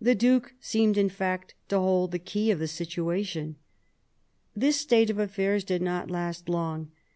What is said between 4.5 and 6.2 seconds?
This state of things did not